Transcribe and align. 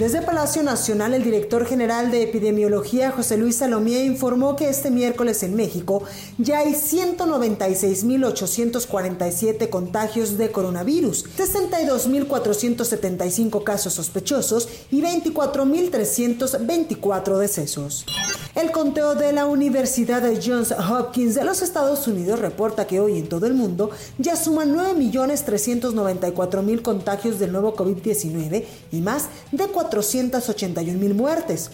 Desde 0.00 0.22
Palacio 0.22 0.62
Nacional, 0.62 1.12
el 1.12 1.22
director 1.22 1.66
general 1.66 2.10
de 2.10 2.22
epidemiología, 2.22 3.10
José 3.10 3.36
Luis 3.36 3.56
Salomía, 3.56 4.02
informó 4.02 4.56
que 4.56 4.70
este 4.70 4.90
miércoles 4.90 5.42
en 5.42 5.54
México 5.54 6.04
ya 6.38 6.60
hay 6.60 6.72
196.847 6.72 9.68
contagios 9.68 10.38
de 10.38 10.50
coronavirus, 10.50 11.26
62.475 11.36 13.62
casos 13.62 13.92
sospechosos 13.92 14.70
y 14.90 15.02
24.324 15.02 17.36
decesos. 17.36 18.06
El 18.54 18.70
conteo 18.72 19.14
de 19.14 19.32
la 19.32 19.44
Universidad 19.46 20.22
de 20.22 20.40
Johns 20.44 20.72
Hopkins 20.72 21.36
de 21.36 21.44
los 21.44 21.62
Estados 21.62 22.08
Unidos 22.08 22.40
reporta 22.40 22.84
que 22.86 22.98
hoy 22.98 23.16
en 23.18 23.28
todo 23.28 23.46
el 23.46 23.54
mundo 23.54 23.90
ya 24.18 24.34
suman 24.34 24.74
9.394.000 24.74 26.82
contagios 26.82 27.38
del 27.38 27.52
nuevo 27.52 27.76
COVID-19 27.76 28.64
y 28.90 29.02
más 29.02 29.28
de 29.52 29.68
481.000 29.90 31.14
muertes. 31.14 31.70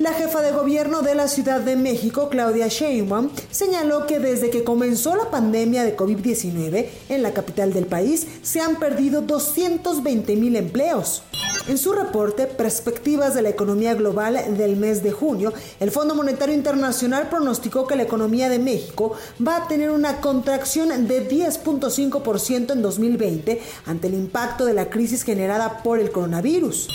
La 0.00 0.14
jefa 0.14 0.40
de 0.40 0.52
gobierno 0.52 1.02
de 1.02 1.14
la 1.14 1.28
Ciudad 1.28 1.60
de 1.60 1.76
México, 1.76 2.30
Claudia 2.30 2.68
Sheinbaum, 2.68 3.28
señaló 3.50 4.06
que 4.06 4.18
desde 4.18 4.48
que 4.48 4.64
comenzó 4.64 5.14
la 5.14 5.30
pandemia 5.30 5.84
de 5.84 5.94
COVID-19 5.94 6.86
en 7.10 7.22
la 7.22 7.34
capital 7.34 7.74
del 7.74 7.84
país 7.84 8.26
se 8.40 8.62
han 8.62 8.76
perdido 8.76 9.20
220 9.20 10.36
mil 10.36 10.56
empleos. 10.56 11.22
En 11.68 11.76
su 11.76 11.92
reporte 11.92 12.46
Perspectivas 12.46 13.34
de 13.34 13.42
la 13.42 13.50
Economía 13.50 13.92
Global 13.92 14.56
del 14.56 14.76
mes 14.76 15.02
de 15.02 15.12
junio, 15.12 15.52
el 15.80 15.90
Fondo 15.90 16.14
Monetario 16.14 16.54
Internacional 16.54 17.28
pronosticó 17.28 17.86
que 17.86 17.96
la 17.96 18.04
economía 18.04 18.48
de 18.48 18.58
México 18.58 19.12
va 19.46 19.56
a 19.56 19.68
tener 19.68 19.90
una 19.90 20.22
contracción 20.22 20.88
de 21.08 21.28
10.5% 21.28 22.72
en 22.72 22.80
2020 22.80 23.60
ante 23.84 24.06
el 24.06 24.14
impacto 24.14 24.64
de 24.64 24.72
la 24.72 24.88
crisis 24.88 25.24
generada 25.24 25.82
por 25.82 26.00
el 26.00 26.10
coronavirus. 26.10 26.88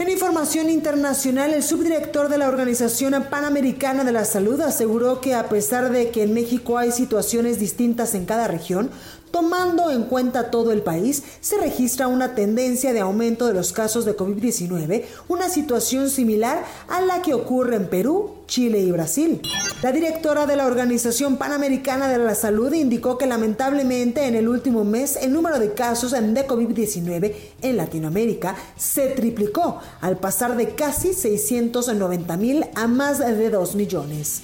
En 0.00 0.08
información 0.08 0.70
internacional, 0.70 1.52
el 1.52 1.62
subdirector 1.62 2.30
de 2.30 2.38
la 2.38 2.48
Organización 2.48 3.22
Panamericana 3.28 4.02
de 4.02 4.12
la 4.12 4.24
Salud 4.24 4.58
aseguró 4.62 5.20
que 5.20 5.34
a 5.34 5.50
pesar 5.50 5.92
de 5.92 6.10
que 6.10 6.22
en 6.22 6.32
México 6.32 6.78
hay 6.78 6.90
situaciones 6.90 7.58
distintas 7.58 8.14
en 8.14 8.24
cada 8.24 8.48
región, 8.48 8.88
Tomando 9.30 9.90
en 9.90 10.04
cuenta 10.04 10.50
todo 10.50 10.72
el 10.72 10.82
país, 10.82 11.22
se 11.40 11.56
registra 11.56 12.08
una 12.08 12.34
tendencia 12.34 12.92
de 12.92 13.00
aumento 13.00 13.46
de 13.46 13.54
los 13.54 13.72
casos 13.72 14.04
de 14.04 14.16
COVID-19, 14.16 15.04
una 15.28 15.48
situación 15.48 16.10
similar 16.10 16.64
a 16.88 17.00
la 17.00 17.22
que 17.22 17.34
ocurre 17.34 17.76
en 17.76 17.88
Perú, 17.88 18.32
Chile 18.46 18.80
y 18.80 18.90
Brasil. 18.90 19.40
La 19.82 19.92
directora 19.92 20.46
de 20.46 20.56
la 20.56 20.66
Organización 20.66 21.36
Panamericana 21.36 22.08
de 22.08 22.18
la 22.18 22.34
Salud 22.34 22.72
indicó 22.72 23.18
que 23.18 23.26
lamentablemente 23.26 24.26
en 24.26 24.34
el 24.34 24.48
último 24.48 24.84
mes 24.84 25.16
el 25.16 25.32
número 25.32 25.60
de 25.60 25.74
casos 25.74 26.10
de 26.10 26.46
COVID-19 26.46 27.34
en 27.62 27.76
Latinoamérica 27.76 28.56
se 28.76 29.08
triplicó 29.08 29.78
al 30.00 30.18
pasar 30.18 30.56
de 30.56 30.74
casi 30.74 31.14
690 31.14 32.36
mil 32.36 32.66
a 32.74 32.88
más 32.88 33.20
de 33.20 33.50
2 33.50 33.74
millones. 33.76 34.42